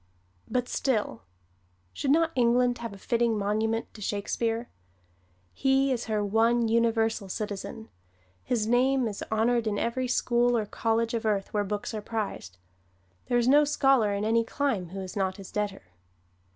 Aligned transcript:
But 0.49 0.67
still, 0.67 1.21
should 1.93 2.09
not 2.09 2.31
England 2.33 2.79
have 2.79 2.91
a 2.91 2.97
fitting 2.97 3.37
monument 3.37 3.93
to 3.93 4.01
Shakespeare? 4.01 4.67
He 5.53 5.91
is 5.91 6.05
her 6.05 6.25
one 6.25 6.67
universal 6.67 7.29
citizen. 7.29 7.87
His 8.43 8.65
name 8.65 9.07
is 9.07 9.23
honored 9.31 9.67
in 9.67 9.77
every 9.77 10.07
school 10.07 10.57
or 10.57 10.65
college 10.65 11.13
of 11.13 11.23
earth 11.23 11.53
where 11.53 11.63
books 11.63 11.93
are 11.93 12.01
prized. 12.01 12.57
There 13.27 13.37
is 13.37 13.47
no 13.47 13.63
scholar 13.63 14.11
in 14.11 14.25
any 14.25 14.43
clime 14.43 14.89
who 14.89 15.01
is 15.01 15.15
not 15.15 15.37
his 15.37 15.51
debtor. 15.51 15.83